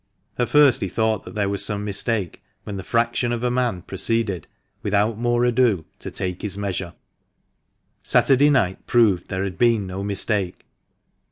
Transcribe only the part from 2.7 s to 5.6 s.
the fraction of a man proceeded without more